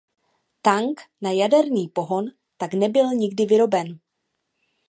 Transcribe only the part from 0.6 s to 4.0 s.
Tank na jaderný pohon tak nebyl nikdy vyroben.